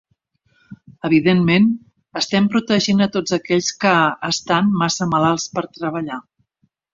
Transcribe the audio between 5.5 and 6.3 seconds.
per treballar".